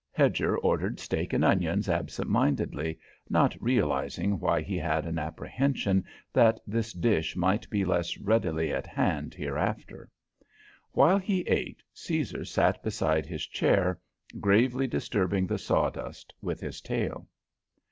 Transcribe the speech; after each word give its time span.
Hedger 0.11 0.57
ordered 0.57 0.99
steak 0.99 1.31
and 1.31 1.45
onions 1.45 1.87
absentmindedly, 1.87 2.97
not 3.29 3.55
realizing 3.61 4.39
why 4.39 4.63
he 4.63 4.75
had 4.75 5.05
an 5.05 5.19
apprehension 5.19 6.05
that 6.33 6.59
this 6.65 6.91
dish 6.91 7.35
might 7.35 7.69
be 7.69 7.85
less 7.85 8.17
readily 8.17 8.73
at 8.73 8.87
hand 8.87 9.35
hereafter. 9.35 10.09
While 10.93 11.19
he 11.19 11.41
ate, 11.41 11.83
Caesar 11.93 12.43
sat 12.45 12.81
beside 12.81 13.27
his 13.27 13.45
chair, 13.45 13.99
gravely 14.39 14.87
disturbing 14.87 15.45
the 15.45 15.59
sawdust 15.59 16.33
with 16.41 16.61
his 16.61 16.81
tail. 16.81 17.27